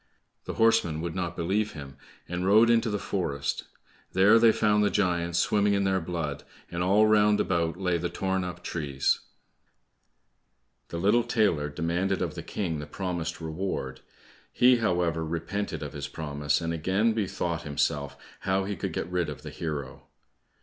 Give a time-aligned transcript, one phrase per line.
[0.45, 1.95] The horsemen would not believe him,
[2.27, 3.65] and rode into the forest;
[4.13, 8.09] there they found the giants swimming in their blood, and all round about lay the
[8.09, 9.19] torn up trees.
[10.87, 14.01] The little tailor demanded of the King the promised reward;
[14.51, 19.29] he, however, repented of his promise, and again bethought himself how he could get rid
[19.29, 20.07] of the hero.